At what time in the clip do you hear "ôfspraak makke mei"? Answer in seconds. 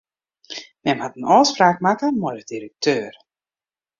1.35-2.35